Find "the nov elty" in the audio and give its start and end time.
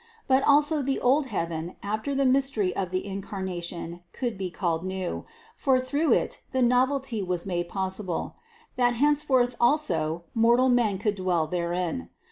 6.51-7.23